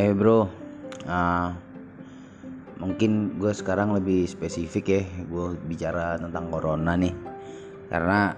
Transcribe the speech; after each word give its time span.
Eh 0.00 0.16
bro, 0.16 0.48
uh, 1.12 1.48
mungkin 2.80 3.36
gue 3.36 3.52
sekarang 3.52 3.92
lebih 3.92 4.24
spesifik 4.24 4.84
ya, 4.88 5.04
gue 5.28 5.60
bicara 5.68 6.16
tentang 6.16 6.48
corona 6.48 6.96
nih, 6.96 7.12
karena 7.92 8.32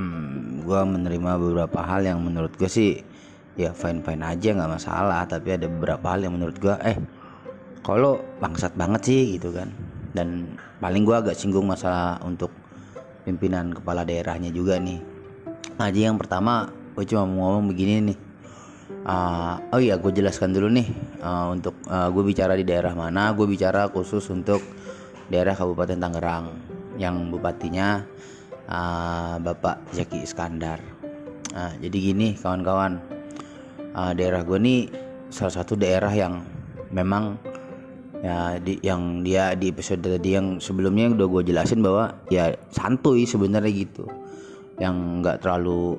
hmm, 0.00 0.64
gue 0.64 0.80
menerima 0.80 1.36
beberapa 1.36 1.84
hal 1.84 2.08
yang 2.08 2.24
menurut 2.24 2.56
gue 2.56 2.72
sih 2.72 3.04
ya 3.52 3.76
fine 3.76 4.00
fine 4.00 4.24
aja 4.24 4.56
nggak 4.56 4.72
masalah, 4.80 5.28
tapi 5.28 5.52
ada 5.52 5.68
beberapa 5.68 6.16
hal 6.16 6.24
yang 6.24 6.40
menurut 6.40 6.56
gue 6.56 6.72
eh 6.80 6.96
kalau 7.84 8.24
bangsat 8.40 8.72
banget 8.72 9.04
sih 9.04 9.36
gitu 9.36 9.52
kan, 9.52 9.76
dan 10.16 10.56
paling 10.80 11.04
gue 11.04 11.20
agak 11.20 11.36
singgung 11.36 11.68
masalah 11.68 12.16
untuk 12.24 12.48
pimpinan 13.28 13.76
kepala 13.76 14.08
daerahnya 14.08 14.48
juga 14.48 14.80
nih. 14.80 15.04
Jadi 15.76 16.00
yang 16.00 16.16
pertama 16.16 16.72
gue 16.96 17.04
cuma 17.04 17.28
mau 17.28 17.52
ngomong 17.52 17.76
begini 17.76 18.08
nih 18.08 18.18
uh, 19.04 19.56
oh 19.72 19.80
iya 19.80 20.00
gue 20.00 20.12
jelaskan 20.12 20.52
dulu 20.56 20.68
nih 20.72 20.88
uh, 21.20 21.52
untuk 21.52 21.76
uh, 21.88 22.08
gue 22.08 22.24
bicara 22.24 22.56
di 22.56 22.64
daerah 22.64 22.92
mana. 22.96 23.32
Gue 23.36 23.48
bicara 23.48 23.88
khusus 23.92 24.24
untuk 24.32 24.60
daerah 25.28 25.56
Kabupaten 25.56 25.98
Tangerang 25.98 26.46
yang 27.00 27.28
bupatinya 27.32 28.04
uh, 28.68 29.36
Bapak 29.40 29.90
Zaki 29.92 30.24
Iskandar. 30.24 30.80
Nah, 31.54 31.72
jadi 31.78 31.96
gini 32.12 32.34
kawan-kawan. 32.34 32.98
Uh, 33.94 34.10
daerah 34.10 34.42
gue 34.42 34.58
nih 34.58 34.90
salah 35.30 35.62
satu 35.62 35.78
daerah 35.78 36.10
yang 36.10 36.42
memang 36.90 37.38
ya 38.18 38.58
di, 38.58 38.82
yang 38.82 39.22
dia 39.22 39.54
di 39.54 39.70
episode 39.70 40.02
tadi 40.02 40.34
yang 40.34 40.58
sebelumnya 40.58 41.14
udah 41.14 41.28
gue 41.30 41.42
jelasin 41.54 41.78
bahwa 41.78 42.18
ya 42.26 42.58
santuy 42.74 43.22
sebenarnya 43.22 43.70
gitu. 43.70 44.10
Yang 44.82 44.96
nggak 45.22 45.36
terlalu 45.46 45.94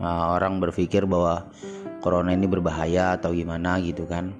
uh, 0.00 0.36
orang 0.36 0.64
berpikir 0.64 1.04
bahwa 1.04 1.44
corona 2.06 2.30
ini 2.30 2.46
berbahaya 2.46 3.18
atau 3.18 3.34
gimana 3.34 3.82
gitu 3.82 4.06
kan. 4.06 4.30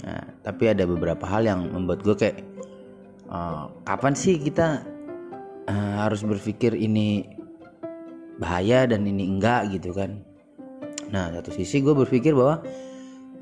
Nah, 0.00 0.24
tapi 0.40 0.72
ada 0.72 0.88
beberapa 0.88 1.28
hal 1.28 1.44
yang 1.44 1.68
membuat 1.68 2.00
gue 2.00 2.16
kayak 2.16 2.40
uh, 3.28 3.68
kapan 3.84 4.16
sih 4.16 4.40
kita 4.40 4.80
uh, 5.68 5.94
harus 6.00 6.24
berpikir 6.24 6.72
ini 6.72 7.28
bahaya 8.40 8.88
dan 8.88 9.04
ini 9.04 9.28
enggak 9.36 9.68
gitu 9.76 9.92
kan. 9.92 10.24
Nah 11.12 11.28
satu 11.28 11.52
sisi 11.52 11.84
gue 11.84 11.92
berpikir 11.92 12.32
bahwa 12.32 12.64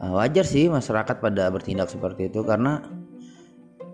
uh, 0.02 0.12
wajar 0.18 0.42
sih 0.42 0.66
masyarakat 0.66 1.22
pada 1.22 1.46
bertindak 1.54 1.86
seperti 1.86 2.34
itu 2.34 2.42
karena 2.42 2.82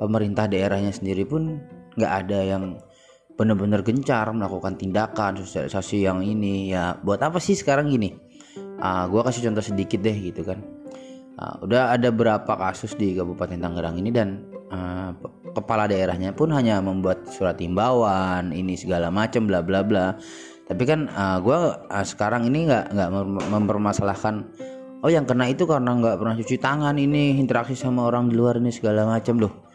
pemerintah 0.01 0.49
daerahnya 0.49 0.97
sendiri 0.97 1.29
pun 1.29 1.61
nggak 2.01 2.13
ada 2.25 2.41
yang 2.41 2.81
benar-benar 3.37 3.85
gencar 3.85 4.33
melakukan 4.33 4.81
tindakan 4.81 5.45
sosialisasi 5.45 6.09
yang 6.09 6.25
ini. 6.25 6.73
Ya 6.73 6.97
buat 7.05 7.21
apa 7.21 7.37
sih 7.37 7.53
sekarang 7.53 7.93
gini 7.93 8.28
uh, 8.81 8.87
ah, 8.87 9.05
gue 9.11 9.21
kasih 9.23 9.51
contoh 9.51 9.65
sedikit 9.65 10.01
deh 10.03 10.17
gitu 10.17 10.43
kan. 10.47 10.59
Uh, 11.39 11.55
udah 11.63 11.95
ada 11.95 12.11
berapa 12.11 12.51
kasus 12.51 12.99
di 12.99 13.15
Kabupaten 13.15 13.63
Tangerang 13.63 13.95
ini 14.03 14.11
dan 14.11 14.43
uh, 14.75 15.15
kepala 15.55 15.87
daerahnya 15.87 16.35
pun 16.35 16.51
hanya 16.51 16.83
membuat 16.83 17.31
surat 17.31 17.55
imbauan 17.63 18.51
ini 18.51 18.75
segala 18.75 19.11
macam 19.15 19.47
bla 19.47 19.63
bla 19.63 19.87
bla. 19.87 20.19
Tapi 20.67 20.83
kan 20.85 21.07
uh, 21.09 21.39
gue 21.39 21.59
uh, 21.79 22.05
sekarang 22.05 22.51
ini 22.51 22.67
nggak 22.67 22.91
nggak 22.91 23.11
mempermasalahkan 23.55 24.51
oh 24.99 25.11
yang 25.11 25.31
kena 25.31 25.47
itu 25.47 25.63
karena 25.63 25.95
nggak 25.95 26.19
pernah 26.19 26.35
cuci 26.35 26.59
tangan 26.59 26.99
ini 26.99 27.39
interaksi 27.39 27.79
sama 27.79 28.11
orang 28.11 28.27
di 28.27 28.35
luar 28.35 28.59
ini 28.59 28.75
segala 28.75 29.07
macam 29.07 29.39
loh 29.39 29.69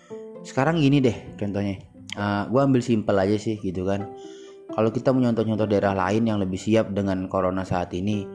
sekarang 0.44 0.84
gini 0.84 1.00
deh 1.00 1.16
contohnya. 1.40 1.80
Uh, 2.14 2.46
gue 2.52 2.62
ambil 2.62 2.82
simpel 2.84 3.16
aja 3.18 3.40
sih 3.40 3.58
gitu 3.58 3.88
kan. 3.88 4.06
Kalau 4.70 4.90
kita 4.92 5.10
menyontoh-nyontoh 5.16 5.66
daerah 5.66 5.96
lain 5.98 6.30
yang 6.30 6.38
lebih 6.38 6.60
siap 6.60 6.92
dengan 6.94 7.26
corona 7.32 7.66
saat 7.66 7.90
ini 7.96 8.28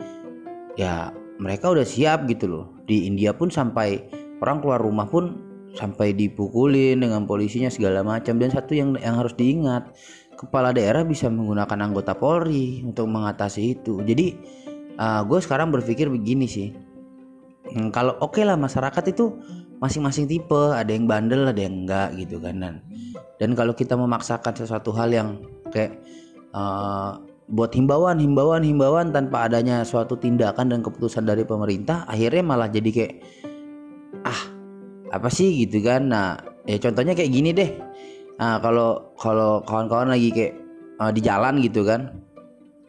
ya 0.79 1.11
mereka 1.43 1.75
udah 1.75 1.83
siap 1.83 2.31
gitu 2.31 2.47
loh. 2.47 2.65
Di 2.87 3.11
India 3.11 3.35
pun 3.35 3.51
sampai 3.51 3.99
orang 4.39 4.63
keluar 4.63 4.79
rumah 4.79 5.11
pun 5.11 5.43
sampai 5.75 6.15
dipukulin 6.15 7.03
dengan 7.03 7.27
polisinya 7.27 7.69
segala 7.69 8.07
macam. 8.07 8.39
Dan 8.39 8.55
satu 8.55 8.79
yang 8.79 8.95
yang 9.03 9.19
harus 9.19 9.35
diingat 9.35 9.91
kepala 10.39 10.71
daerah 10.71 11.03
bisa 11.03 11.27
menggunakan 11.27 11.79
anggota 11.83 12.15
Polri 12.15 12.87
untuk 12.87 13.11
mengatasi 13.11 13.75
itu. 13.75 13.99
Jadi 14.07 14.39
uh, 14.97 15.27
gue 15.27 15.39
sekarang 15.43 15.75
berpikir 15.75 16.07
begini 16.07 16.47
sih. 16.47 16.71
Hmm, 17.69 17.91
kalau 17.93 18.17
oke 18.23 18.39
okay 18.39 18.47
lah 18.47 18.55
masyarakat 18.55 19.05
itu 19.11 19.35
masing-masing 19.83 20.31
tipe. 20.31 20.75
Ada 20.75 20.95
yang 20.95 21.11
bandel 21.11 21.43
ada 21.51 21.59
yang 21.59 21.85
enggak 21.87 22.15
gitu 22.19 22.39
kan 22.39 22.63
dan 22.63 22.75
dan 23.39 23.55
kalau 23.55 23.75
kita 23.75 23.95
memaksakan 23.95 24.55
sesuatu 24.55 24.91
hal 24.95 25.11
yang 25.15 25.29
kayak 25.71 26.03
uh, 26.55 27.19
buat 27.49 27.73
himbauan, 27.73 28.21
himbauan, 28.21 28.61
himbauan 28.61 29.09
tanpa 29.09 29.49
adanya 29.49 29.81
suatu 29.81 30.21
tindakan 30.21 30.69
dan 30.69 30.81
keputusan 30.85 31.25
dari 31.25 31.49
pemerintah, 31.49 32.05
akhirnya 32.05 32.45
malah 32.45 32.69
jadi 32.69 32.91
kayak 32.93 33.15
ah 34.29 34.41
apa 35.09 35.29
sih 35.33 35.65
gitu 35.65 35.81
kan? 35.81 36.13
Nah, 36.13 36.37
ya 36.69 36.77
contohnya 36.77 37.17
kayak 37.17 37.33
gini 37.33 37.51
deh. 37.57 37.71
Nah, 38.37 38.61
kalau 38.61 39.17
kalau 39.17 39.65
kawan-kawan 39.65 40.13
lagi 40.13 40.29
kayak 40.29 40.55
uh, 41.01 41.09
di 41.09 41.25
jalan 41.25 41.65
gitu 41.65 41.89
kan, 41.89 42.21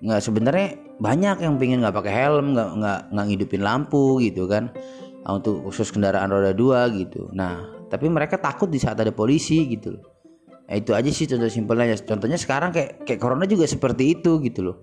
nggak 0.04 0.20
sebenarnya 0.20 0.76
banyak 1.00 1.40
yang 1.40 1.56
pengen 1.56 1.80
nggak 1.80 1.96
pakai 1.96 2.14
helm, 2.14 2.52
nggak 2.52 2.70
nggak 2.84 3.00
nggak 3.16 3.26
ngidupin 3.32 3.64
lampu 3.64 4.20
gitu 4.20 4.44
kan, 4.44 4.76
nah, 5.24 5.40
untuk 5.40 5.64
khusus 5.72 5.88
kendaraan 5.96 6.28
roda 6.28 6.52
dua 6.52 6.92
gitu. 6.92 7.32
Nah, 7.32 7.64
tapi 7.88 8.12
mereka 8.12 8.36
takut 8.36 8.68
di 8.68 8.78
saat 8.78 9.00
ada 9.00 9.16
polisi 9.16 9.64
gitu 9.72 9.96
loh 9.96 10.09
Ya, 10.70 10.78
itu 10.78 10.92
aja 10.94 11.10
sih 11.10 11.26
contoh 11.26 11.50
simpelnya. 11.50 11.98
Contohnya 11.98 12.38
sekarang 12.38 12.70
kayak 12.70 13.04
kayak 13.04 13.20
corona 13.20 13.50
juga 13.50 13.66
seperti 13.66 14.14
itu 14.22 14.38
gitu 14.46 14.70
loh. 14.70 14.78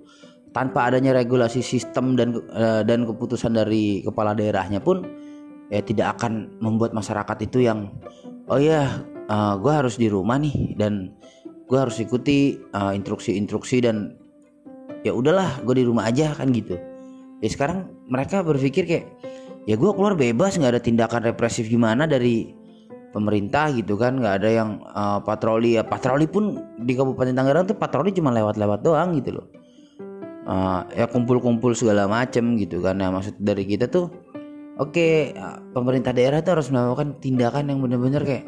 Tanpa 0.50 0.90
adanya 0.90 1.14
regulasi 1.14 1.62
sistem 1.62 2.18
dan 2.18 2.34
uh, 2.50 2.82
dan 2.82 3.06
keputusan 3.06 3.54
dari 3.54 4.02
kepala 4.02 4.34
daerahnya 4.34 4.82
pun 4.82 5.06
ya 5.70 5.82
tidak 5.82 6.18
akan 6.18 6.58
membuat 6.58 6.94
masyarakat 6.94 7.36
itu 7.46 7.66
yang 7.66 7.90
oh 8.50 8.58
ya 8.58 9.02
uh, 9.30 9.54
gue 9.58 9.72
harus 9.72 9.98
di 9.98 10.06
rumah 10.06 10.38
nih 10.38 10.78
dan 10.78 11.14
gue 11.66 11.78
harus 11.78 11.98
ikuti 11.98 12.56
uh, 12.74 12.94
instruksi-instruksi 12.94 13.82
dan 13.82 14.14
ya 15.02 15.10
udahlah 15.10 15.62
gue 15.66 15.82
di 15.82 15.84
rumah 15.84 16.06
aja 16.06 16.30
kan 16.34 16.54
gitu 16.54 16.78
ya 17.42 17.48
sekarang 17.50 17.90
mereka 18.06 18.40
berpikir 18.46 18.86
kayak 18.86 19.06
ya 19.66 19.74
gue 19.74 19.90
keluar 19.92 20.14
bebas 20.14 20.56
nggak 20.56 20.78
ada 20.78 20.82
tindakan 20.82 21.22
represif 21.34 21.66
gimana 21.66 22.06
dari 22.06 22.54
pemerintah 23.16 23.72
gitu 23.72 23.96
kan 23.96 24.20
nggak 24.20 24.44
ada 24.44 24.50
yang 24.52 24.84
uh, 24.92 25.24
patroli. 25.24 25.80
Ya 25.80 25.82
patroli 25.88 26.28
pun 26.28 26.60
di 26.76 26.92
Kabupaten 26.92 27.32
Tangerang 27.32 27.64
tuh 27.64 27.80
patroli 27.80 28.12
cuma 28.12 28.28
lewat-lewat 28.36 28.84
doang 28.84 29.16
gitu 29.16 29.40
loh. 29.40 29.48
Uh, 30.44 30.84
ya 30.92 31.08
kumpul-kumpul 31.08 31.72
segala 31.72 32.04
macem 32.04 32.60
gitu 32.60 32.84
kan. 32.84 33.00
Nah 33.00 33.08
maksud 33.08 33.40
dari 33.40 33.64
kita 33.64 33.88
tuh 33.88 34.12
oke 34.76 34.92
okay, 34.92 35.32
uh, 35.32 35.64
pemerintah 35.72 36.12
daerah 36.12 36.44
tuh 36.44 36.60
harus 36.60 36.68
melakukan 36.68 37.16
tindakan 37.24 37.72
yang 37.72 37.80
benar-benar 37.80 38.20
kayak 38.28 38.44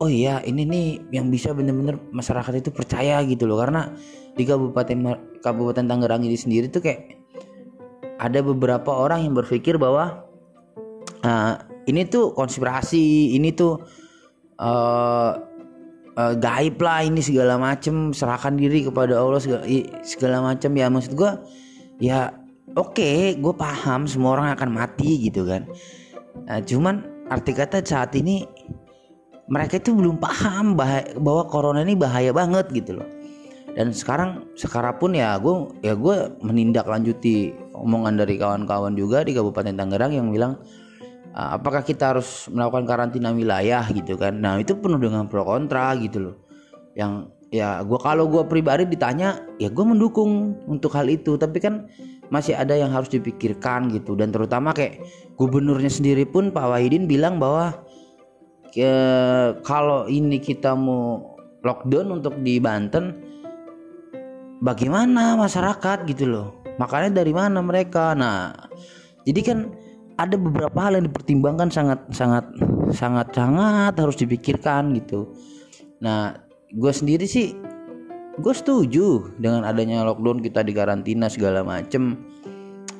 oh 0.00 0.08
iya 0.08 0.40
ini 0.42 0.64
nih 0.64 0.86
yang 1.14 1.28
bisa 1.28 1.52
benar-benar 1.52 2.00
masyarakat 2.16 2.64
itu 2.64 2.72
percaya 2.72 3.20
gitu 3.28 3.44
loh. 3.44 3.60
Karena 3.60 3.92
di 4.32 4.48
Kabupaten 4.48 4.98
Kabupaten 5.44 5.84
Tangerang 5.84 6.24
ini 6.24 6.40
sendiri 6.40 6.72
tuh 6.72 6.80
kayak 6.80 7.20
ada 8.16 8.40
beberapa 8.40 8.88
orang 8.88 9.28
yang 9.28 9.36
berpikir 9.36 9.76
bahwa 9.76 10.24
uh, 11.26 11.54
ini 11.84 12.08
tuh 12.08 12.32
konspirasi 12.32 13.36
ini 13.36 13.52
tuh 13.52 13.80
uh, 14.60 15.32
uh, 16.14 16.34
gaib 16.38 16.80
lah 16.80 17.04
ini 17.04 17.20
segala 17.20 17.60
macem. 17.60 18.12
Serahkan 18.14 18.56
diri 18.56 18.86
kepada 18.86 19.18
Allah 19.20 19.40
segala, 19.40 19.64
segala 20.04 20.36
macam 20.40 20.70
ya 20.74 20.86
maksud 20.88 21.12
gue 21.14 21.30
ya 22.02 22.32
oke 22.74 22.96
okay, 22.96 23.38
gue 23.38 23.54
paham 23.54 24.08
semua 24.08 24.40
orang 24.40 24.48
akan 24.56 24.70
mati 24.72 25.28
gitu 25.28 25.46
kan. 25.46 25.68
Nah, 26.48 26.60
cuman 26.64 27.06
arti 27.30 27.52
kata 27.54 27.80
saat 27.80 28.12
ini 28.18 28.44
mereka 29.44 29.76
itu 29.76 29.92
belum 29.92 30.16
paham 30.16 30.72
bahaya, 30.72 31.04
bahwa 31.20 31.44
corona 31.48 31.84
ini 31.84 31.92
bahaya 31.92 32.32
banget 32.32 32.68
gitu 32.72 33.00
loh. 33.00 33.08
Dan 33.74 33.90
sekarang 33.90 34.46
sekarang 34.54 35.02
pun 35.02 35.18
ya 35.18 35.34
gue 35.36 35.54
ya 35.82 35.98
gue 35.98 36.16
menindaklanjuti 36.46 37.50
omongan 37.74 38.22
dari 38.22 38.38
kawan-kawan 38.38 38.94
juga 38.94 39.26
di 39.26 39.34
Kabupaten 39.34 39.74
Tangerang 39.74 40.14
yang 40.14 40.30
bilang 40.30 40.62
apakah 41.34 41.82
kita 41.82 42.14
harus 42.14 42.46
melakukan 42.46 42.86
karantina 42.86 43.34
wilayah 43.34 43.82
gitu 43.90 44.14
kan? 44.14 44.38
Nah 44.38 44.62
itu 44.62 44.78
penuh 44.78 45.02
dengan 45.02 45.26
pro 45.26 45.42
kontra 45.42 45.90
gitu 45.98 46.30
loh. 46.30 46.36
Yang 46.94 47.34
ya 47.50 47.82
gue 47.82 47.98
kalau 47.98 48.30
gue 48.30 48.46
pribadi 48.46 48.86
ditanya 48.86 49.42
ya 49.58 49.66
gue 49.66 49.84
mendukung 49.84 50.62
untuk 50.70 50.94
hal 50.94 51.10
itu. 51.10 51.34
Tapi 51.34 51.58
kan 51.58 51.90
masih 52.30 52.54
ada 52.54 52.78
yang 52.78 52.94
harus 52.94 53.10
dipikirkan 53.10 53.90
gitu. 53.90 54.14
Dan 54.14 54.30
terutama 54.30 54.70
kayak 54.70 55.02
gubernurnya 55.34 55.90
sendiri 55.90 56.22
pun 56.22 56.54
Pak 56.54 56.70
Wahidin 56.70 57.10
bilang 57.10 57.42
bahwa 57.42 57.82
ke, 58.70 58.90
kalau 59.66 60.06
ini 60.06 60.38
kita 60.38 60.78
mau 60.78 61.34
lockdown 61.66 62.22
untuk 62.22 62.38
di 62.42 62.62
Banten 62.62 63.10
bagaimana 64.62 65.34
masyarakat 65.34 66.06
gitu 66.06 66.30
loh? 66.30 66.48
Makanya 66.78 67.22
dari 67.22 67.34
mana 67.34 67.58
mereka? 67.58 68.14
Nah 68.14 68.54
jadi 69.26 69.40
kan 69.42 69.58
ada 70.14 70.36
beberapa 70.38 70.78
hal 70.78 71.00
yang 71.00 71.06
dipertimbangkan 71.10 71.68
sangat 71.74 72.00
sangat 72.14 72.46
sangat 72.94 73.34
sangat 73.34 73.92
harus 73.98 74.16
dipikirkan 74.18 74.94
gitu. 74.98 75.34
Nah, 76.02 76.38
gue 76.70 76.92
sendiri 76.94 77.26
sih 77.26 77.54
gue 78.34 78.54
setuju 78.54 79.34
dengan 79.38 79.62
adanya 79.62 80.02
lockdown 80.06 80.42
kita 80.42 80.62
di 80.62 80.72
karantina 80.74 81.26
segala 81.26 81.66
macem. 81.66 82.18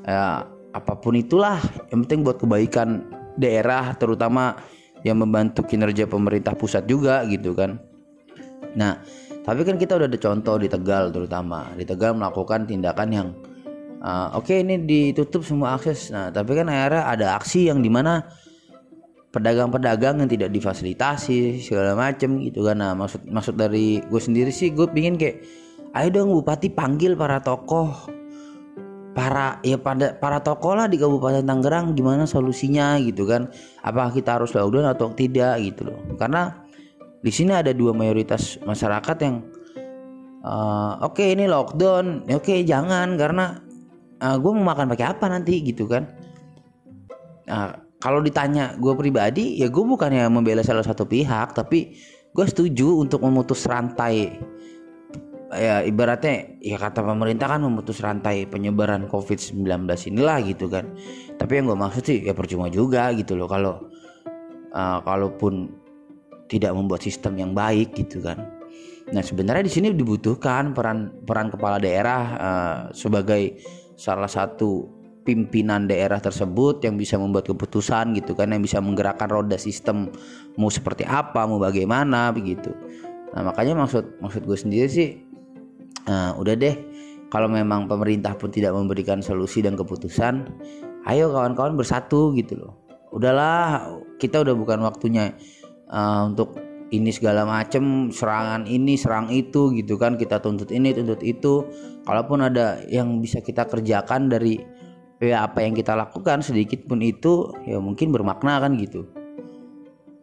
Ya, 0.05 0.45
apa 0.75 0.99
pun 0.99 1.15
itulah 1.15 1.63
yang 1.95 2.03
penting 2.05 2.27
buat 2.27 2.43
kebaikan 2.43 3.07
daerah 3.39 3.95
terutama 3.95 4.59
yang 5.07 5.23
membantu 5.23 5.63
kinerja 5.63 6.11
pemerintah 6.11 6.59
pusat 6.59 6.83
juga 6.91 7.23
gitu 7.31 7.55
kan 7.55 7.79
nah 8.75 8.99
tapi 9.47 9.63
kan 9.63 9.79
kita 9.79 9.95
udah 9.95 10.11
ada 10.11 10.19
contoh 10.19 10.59
di 10.59 10.67
Tegal 10.67 11.15
terutama 11.15 11.71
di 11.79 11.87
Tegal 11.87 12.19
melakukan 12.19 12.67
tindakan 12.67 13.09
yang 13.15 13.29
uh, 14.05 14.37
oke 14.37 14.53
okay, 14.53 14.61
ini 14.61 14.85
ditutup 14.85 15.41
semua 15.41 15.81
akses. 15.81 16.13
Nah 16.13 16.29
tapi 16.29 16.53
kan 16.53 16.69
akhirnya 16.69 17.09
ada 17.09 17.27
aksi 17.41 17.73
yang 17.73 17.81
di 17.81 17.89
mana 17.89 18.21
pedagang-pedagang 19.35 20.23
yang 20.23 20.31
tidak 20.31 20.55
difasilitasi 20.55 21.65
segala 21.65 21.97
macem 21.97 22.39
gitu 22.45 22.63
kan. 22.63 22.79
Nah 22.79 22.93
maksud 22.95 23.27
maksud 23.27 23.57
dari 23.57 24.05
gue 24.05 24.21
sendiri 24.21 24.53
sih 24.53 24.71
gue 24.71 24.87
pingin 24.93 25.19
kayak 25.19 25.43
ayo 25.97 26.09
dong 26.13 26.31
bupati 26.31 26.71
panggil 26.71 27.17
para 27.17 27.41
tokoh. 27.41 28.13
Para 29.15 29.63
ya 29.63 29.79
pada 29.79 30.19
para 30.19 30.43
tokoh 30.43 30.75
lah 30.75 30.91
di 30.91 30.99
Kabupaten 30.99 31.47
Tangerang 31.47 31.95
gimana 31.95 32.27
solusinya 32.27 32.99
gitu 32.99 33.27
kan. 33.27 33.47
Apakah 33.83 34.11
kita 34.11 34.39
harus 34.39 34.51
lockdown 34.55 34.91
atau 34.91 35.15
tidak 35.15 35.63
gitu 35.63 35.87
loh. 35.87 35.99
Karena 36.19 36.51
di 37.23 37.31
sini 37.31 37.55
ada 37.55 37.71
dua 37.71 37.95
mayoritas 37.95 38.59
masyarakat 38.67 39.17
yang 39.23 39.47
uh, 40.43 40.99
oke 41.07 41.15
okay, 41.15 41.31
ini 41.31 41.47
lockdown. 41.47 42.27
Oke 42.27 42.43
okay, 42.43 42.59
jangan 42.67 43.15
karena 43.15 43.63
uh, 44.25 44.37
gue 44.41 44.51
mau 44.57 44.73
makan 44.73 44.89
pakai 44.97 45.07
apa 45.13 45.29
nanti? 45.29 45.61
Gitu 45.61 45.85
kan. 45.85 46.09
Nah, 47.45 47.77
kalau 48.01 48.25
ditanya 48.25 48.77
gue 48.81 48.93
pribadi 48.97 49.61
ya 49.61 49.69
gue 49.69 49.85
bukannya 49.85 50.25
membela 50.33 50.65
salah 50.65 50.85
satu 50.85 51.05
pihak 51.05 51.53
tapi 51.53 51.97
gue 52.33 52.47
setuju 52.49 53.05
untuk 53.05 53.21
memutus 53.21 53.69
rantai. 53.69 54.41
Ya 55.55 55.87
ibaratnya 55.87 56.59
ya 56.59 56.81
kata 56.81 57.05
pemerintah 57.05 57.47
kan 57.47 57.63
memutus 57.63 58.03
rantai 58.03 58.49
penyebaran 58.49 59.07
COVID-19 59.07 59.87
inilah 60.11 60.39
gitu 60.43 60.67
kan. 60.67 60.89
Tapi 61.37 61.53
yang 61.61 61.71
gue 61.71 61.79
maksud 61.79 62.03
sih 62.03 62.19
ya 62.25 62.35
percuma 62.35 62.67
juga 62.73 63.13
gitu 63.15 63.39
loh 63.39 63.47
kalau 63.47 63.87
uh, 64.75 64.99
kalaupun 65.05 65.71
tidak 66.51 66.75
membuat 66.75 67.01
sistem 67.07 67.39
yang 67.39 67.53
baik 67.55 67.95
gitu 67.95 68.21
kan. 68.21 68.51
Nah 69.15 69.23
sebenarnya 69.23 69.65
di 69.65 69.73
sini 69.73 69.87
dibutuhkan 69.93 70.73
peran 70.73 71.23
peran 71.23 71.53
kepala 71.53 71.77
daerah 71.79 72.23
uh, 72.35 72.79
sebagai 72.91 73.61
salah 73.95 74.31
satu 74.31 74.87
pimpinan 75.25 75.89
daerah 75.89 76.21
tersebut 76.21 76.85
yang 76.85 77.01
bisa 77.01 77.17
membuat 77.17 77.49
keputusan 77.49 78.13
gitu 78.13 78.37
kan 78.37 78.53
yang 78.53 78.61
bisa 78.61 78.79
menggerakkan 78.79 79.27
roda 79.33 79.57
sistem. 79.57 80.13
Mau 80.61 80.69
seperti 80.69 81.09
apa 81.09 81.49
mau 81.49 81.57
bagaimana 81.57 82.31
begitu. 82.31 82.71
Nah 83.33 83.51
makanya 83.51 83.83
maksud 83.83 84.21
maksud 84.21 84.45
gue 84.45 84.59
sendiri 84.59 84.87
sih 84.87 85.09
uh, 86.07 86.37
udah 86.37 86.55
deh. 86.55 86.77
Kalau 87.33 87.51
memang 87.51 87.91
pemerintah 87.91 88.39
pun 88.39 88.53
tidak 88.53 88.77
memberikan 88.77 89.19
solusi 89.19 89.59
dan 89.59 89.75
keputusan 89.75 90.47
ayo 91.09 91.33
kawan-kawan 91.33 91.75
bersatu 91.75 92.31
gitu 92.37 92.61
loh. 92.61 92.73
Udahlah 93.11 93.91
kita 94.21 94.45
udah 94.45 94.55
bukan 94.55 94.85
waktunya 94.85 95.35
uh, 95.91 96.31
untuk 96.31 96.64
ini 96.99 97.11
segala 97.11 97.43
macem 97.43 98.09
serangan 98.15 98.67
ini 98.71 98.95
serang 98.95 99.31
itu 99.31 99.75
gitu 99.75 99.99
kan. 99.99 100.15
Kita 100.15 100.39
tuntut 100.39 100.71
ini 100.71 100.95
tuntut 100.95 101.21
itu. 101.27 101.67
Kalaupun 102.05 102.45
ada 102.45 102.85
yang 102.87 103.19
bisa 103.19 103.41
kita 103.41 103.65
kerjakan 103.65 104.29
dari 104.29 104.61
ya 105.25 105.49
apa 105.49 105.65
yang 105.65 105.73
kita 105.73 105.97
lakukan 105.97 106.45
sedikit 106.45 106.85
pun 106.85 107.01
itu 107.01 107.49
ya 107.65 107.81
mungkin 107.81 108.13
bermakna 108.13 108.61
kan 108.61 108.77
gitu. 108.77 109.09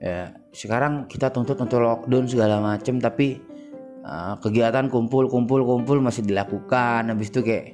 Ya 0.02 0.38
sekarang 0.52 1.10
kita 1.10 1.30
tuntut 1.34 1.58
untuk 1.58 1.82
lockdown 1.82 2.26
segala 2.30 2.62
macem 2.62 2.98
tapi 3.02 3.42
uh, 4.06 4.38
kegiatan 4.42 4.90
kumpul 4.90 5.30
kumpul 5.30 5.66
kumpul 5.66 5.98
masih 6.02 6.26
dilakukan. 6.26 7.10
Habis 7.10 7.34
itu 7.34 7.42
kayak 7.42 7.66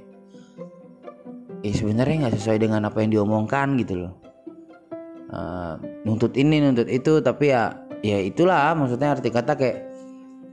ya 1.65 1.73
sebenarnya 1.73 2.27
nggak 2.27 2.35
sesuai 2.39 2.59
dengan 2.63 2.87
apa 2.87 3.03
yang 3.03 3.11
diomongkan 3.11 3.75
gitu 3.81 4.07
loh. 4.07 4.13
Uh, 5.27 5.75
nuntut 6.07 6.31
ini 6.39 6.63
nuntut 6.63 6.87
itu 6.87 7.19
tapi 7.19 7.51
ya 7.51 7.86
ya 8.01 8.17
itulah 8.21 8.73
maksudnya 8.77 9.17
arti 9.17 9.29
kata 9.29 9.53
kayak 9.57 9.77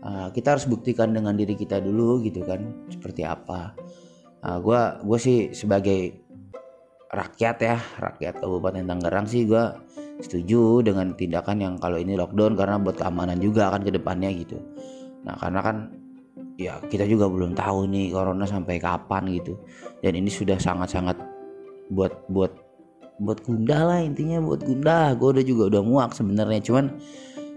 uh, 0.04 0.28
kita 0.30 0.56
harus 0.56 0.68
buktikan 0.68 1.12
dengan 1.12 1.34
diri 1.34 1.56
kita 1.56 1.80
dulu 1.80 2.20
gitu 2.22 2.44
kan 2.44 2.60
seperti 2.92 3.24
apa. 3.24 3.72
Uh, 4.44 4.60
gue 4.60 4.80
gue 5.08 5.18
sih 5.18 5.38
sebagai 5.56 6.20
rakyat 7.08 7.56
ya 7.64 7.76
rakyat 8.02 8.42
Kabupaten 8.42 8.84
Tangerang 8.84 9.24
sih 9.24 9.48
gue 9.48 9.64
setuju 10.20 10.84
dengan 10.84 11.14
tindakan 11.16 11.58
yang 11.58 11.74
kalau 11.80 11.98
ini 11.98 12.14
lockdown 12.14 12.54
karena 12.54 12.76
buat 12.78 12.98
keamanan 12.98 13.38
juga 13.40 13.72
kan 13.72 13.82
ke 13.82 13.90
depannya 13.90 14.30
gitu. 14.34 14.60
Nah 15.24 15.34
karena 15.40 15.60
kan 15.64 15.76
ya 16.54 16.78
kita 16.86 17.02
juga 17.08 17.26
belum 17.26 17.58
tahu 17.58 17.90
nih 17.90 18.14
corona 18.14 18.46
sampai 18.46 18.78
kapan 18.78 19.26
gitu. 19.32 19.58
Dan 20.04 20.14
ini 20.20 20.30
sudah 20.30 20.60
sangat-sangat 20.60 21.18
buat 21.90 22.28
buat 22.30 22.52
buat 23.22 23.46
gundah 23.46 23.80
lah 23.90 23.98
intinya 24.02 24.42
buat 24.42 24.62
gundah. 24.62 25.18
Gue 25.18 25.40
udah 25.40 25.44
juga 25.46 25.62
udah 25.70 25.82
muak 25.82 26.10
sebenarnya 26.14 26.60
cuman 26.62 26.94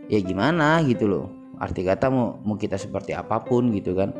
ya 0.07 0.19
gimana? 0.24 0.81
Gitu 0.83 1.07
loh. 1.07 1.31
Arti 1.57 1.81
kata 1.81 2.12
mau 2.12 2.38
mau 2.44 2.56
kita 2.56 2.75
seperti 2.75 3.13
apa 3.15 3.44
pun 3.44 3.71
gitu 3.74 3.95
kan. 3.98 4.13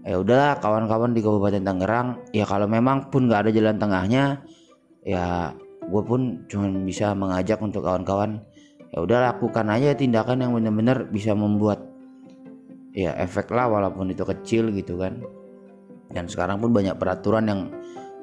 Ya 0.00 0.16
udahlah 0.16 0.56
kawan-kawan 0.58 1.12
di 1.12 1.20
Kabupaten 1.20 1.60
Tangerang 1.60 2.08
ya 2.32 2.48
kalau 2.48 2.64
memang 2.64 3.12
pun 3.12 3.28
nggak 3.28 3.46
ada 3.46 3.50
jalan 3.52 3.76
tengahnya 3.76 4.24
ya 5.04 5.52
gue 5.84 6.02
pun 6.04 6.44
cuma 6.48 6.72
bisa 6.84 7.12
mengajak 7.12 7.60
untuk 7.60 7.84
kawan-kawan 7.84 8.40
ya 8.92 8.98
udah 9.04 9.32
lakukan 9.32 9.68
aja 9.68 9.92
tindakan 9.92 10.40
yang 10.40 10.52
benar-benar 10.56 11.08
bisa 11.12 11.36
membuat 11.36 11.84
ya 12.96 13.12
efek 13.20 13.52
lah 13.52 13.68
walaupun 13.68 14.10
itu 14.10 14.24
kecil 14.24 14.72
gitu 14.72 14.96
kan. 14.96 15.20
Dan 16.10 16.26
sekarang 16.26 16.58
pun 16.58 16.74
banyak 16.74 16.98
peraturan 16.98 17.44
yang 17.46 17.60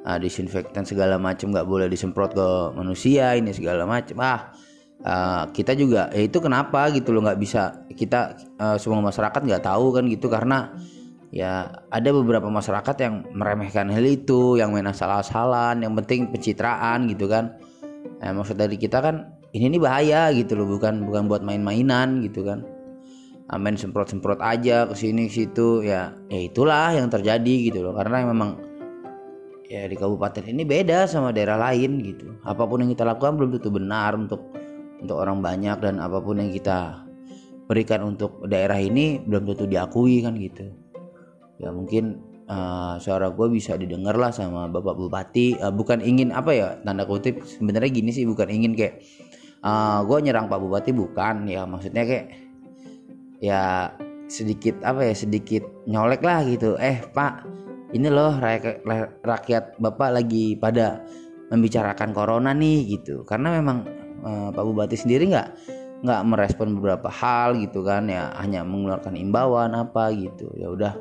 uh, 0.04 0.18
disinfektan 0.19 0.83
segala 0.83 1.16
macam 1.16 1.51
nggak 1.51 1.68
boleh 1.68 1.88
disemprot 1.88 2.36
ke 2.36 2.48
manusia 2.75 3.36
ini 3.36 3.56
segala 3.56 3.88
macam 3.88 4.18
ah 4.24 4.51
uh, 5.03 5.49
kita 5.53 5.77
juga 5.77 6.09
ya 6.13 6.23
itu 6.25 6.38
kenapa? 6.39 6.89
gitu 6.94 7.13
loh 7.13 7.25
nggak 7.25 7.39
bisa. 7.41 7.85
Kita 7.91 8.38
uh, 8.57 8.77
semua 8.81 9.03
masyarakat 9.03 9.41
nggak 9.44 9.63
tahu 9.65 9.94
kan 9.94 10.03
gitu 10.09 10.31
karena 10.31 10.73
ya 11.29 11.83
ada 11.91 12.09
beberapa 12.15 12.47
masyarakat 12.47 12.95
yang 13.03 13.15
meremehkan 13.35 13.91
hal 13.91 14.05
itu 14.07 14.55
yang 14.55 14.71
main 14.71 14.88
asal-asalan 14.88 15.83
yang 15.83 15.94
penting 15.99 16.31
pencitraan 16.31 17.11
gitu 17.11 17.27
kan. 17.27 17.59
Nah, 18.17 18.33
maksud 18.33 18.57
dari 18.57 18.79
kita 18.79 19.03
kan 19.03 19.38
ini 19.51 19.77
nih 19.77 19.81
bahaya 19.81 20.31
gitu 20.33 20.57
loh 20.57 20.67
bukan 20.69 21.03
bukan 21.05 21.27
buat 21.27 21.44
main-mainan 21.44 22.23
gitu 22.23 22.47
kan. 22.47 22.63
Nah, 23.47 23.57
main 23.59 23.79
semprot-semprot 23.79 24.44
aja 24.44 24.88
ke 24.91 24.95
sini 24.95 25.31
situ 25.31 25.83
ya 25.83 26.11
ya 26.27 26.39
itulah 26.39 26.91
yang 26.95 27.11
terjadi 27.11 27.71
gitu 27.71 27.83
loh. 27.83 27.94
Karena 27.95 28.23
memang 28.27 28.59
ya 29.68 29.83
di 29.87 29.95
kabupaten 29.99 30.47
ini 30.47 30.63
beda 30.63 31.07
sama 31.11 31.35
daerah 31.35 31.59
lain 31.59 31.99
gitu. 32.04 32.39
Apa 32.47 32.63
pun 32.63 32.83
yang 32.83 32.92
kita 32.92 33.04
lakukan 33.04 33.35
belum 33.35 33.49
tentu 33.59 33.69
benar 33.71 34.16
untuk 34.16 34.56
untuk 35.01 35.18
orang 35.21 35.42
banyak 35.42 35.77
dan 35.81 36.01
apa 36.01 36.18
pun 36.21 36.42
yang 36.42 36.49
kita 36.49 37.06
berikan 37.68 38.01
untuk 38.16 38.47
daerah 38.47 38.80
ini 38.80 39.19
belum 39.21 39.44
tentu 39.54 39.68
diakui 39.68 40.23
kan 40.23 40.39
gitu. 40.39 40.71
Ya 41.59 41.69
mungkin 41.73 42.23
uh, 42.47 42.95
suara 42.97 43.30
gue 43.30 43.47
bisa 43.51 43.75
didengar 43.75 44.16
lah 44.16 44.31
sama 44.31 44.71
bapak 44.71 44.95
bupati. 44.95 45.59
Uh, 45.59 45.73
bukan 45.73 45.99
ingin 45.99 46.31
apa 46.31 46.51
ya 46.56 46.68
tanda 46.81 47.04
kutip 47.04 47.44
sebenarnya 47.44 47.92
gini 47.92 48.09
sih 48.16 48.23
bukan 48.23 48.47
ingin 48.47 48.73
kayak 48.73 49.04
uh, 49.61 50.01
gue 50.07 50.18
nyerang 50.23 50.47
pak 50.47 50.59
bupati 50.63 50.95
bukan. 50.95 51.45
Ya 51.45 51.68
maksudnya 51.68 52.07
kayak 52.07 52.25
ya 53.44 53.92
sedikit 54.31 54.80
apa 54.81 55.11
ya 55.11 55.13
sedikit 55.13 55.68
nyolek 55.85 56.23
lah 56.23 56.47
gitu. 56.47 56.80
Eh 56.80 57.04
pak 57.11 57.44
ini 57.95 58.11
loh 58.11 58.35
rakyat, 58.35 58.83
rakyat 59.23 59.80
bapak 59.80 60.09
lagi 60.11 60.59
pada 60.59 61.04
membicarakan 61.51 62.11
corona 62.11 62.51
nih 62.51 62.99
gitu. 62.99 63.23
Karena 63.23 63.59
memang 63.59 63.96
uh, 64.28 64.50
pak 64.52 64.64
bupati 64.68 65.00
sendiri 65.00 65.31
nggak 65.31 65.50
nggak 66.06 66.22
merespon 66.30 66.78
beberapa 66.78 67.10
hal 67.10 67.57
gitu 67.57 67.81
kan 67.81 68.06
ya 68.06 68.30
hanya 68.38 68.62
mengeluarkan 68.62 69.18
imbauan 69.18 69.74
apa 69.74 70.14
gitu. 70.14 70.52
Ya 70.54 70.69
udah 70.69 70.94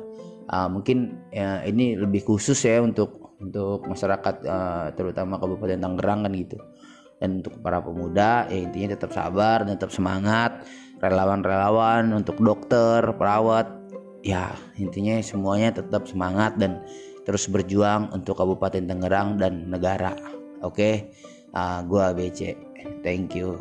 uh, 0.49 0.67
mungkin 0.71 1.21
ya, 1.29 1.61
ini 1.67 1.93
lebih 1.93 2.25
khusus 2.25 2.57
ya 2.65 2.81
untuk 2.81 3.37
untuk 3.37 3.85
masyarakat 3.85 4.35
uh, 4.49 4.87
terutama 4.97 5.37
Kabupaten 5.37 5.77
Tangerang 5.77 6.25
kan 6.25 6.33
gitu. 6.33 6.57
Dan 7.17 7.41
untuk 7.41 7.57
para 7.61 7.81
pemuda 7.81 8.45
ya 8.49 8.57
intinya 8.57 8.97
tetap 8.97 9.13
sabar 9.13 9.65
tetap 9.67 9.93
semangat. 9.93 10.65
Relawan-relawan 10.97 12.09
untuk 12.09 12.41
dokter 12.41 13.05
perawat 13.21 13.69
ya 14.25 14.49
intinya 14.81 15.21
semuanya 15.21 15.77
tetap 15.77 16.09
semangat 16.09 16.57
dan 16.57 16.81
terus 17.21 17.45
berjuang 17.45 18.09
untuk 18.17 18.33
Kabupaten 18.33 18.81
Tangerang 18.81 19.37
dan 19.37 19.69
negara. 19.69 20.17
Oke? 20.65 20.73
okay? 20.73 20.95
Uh, 21.57 21.81
gua 21.89 22.13
BC 22.13 22.53
thank 23.01 23.33
you 23.33 23.57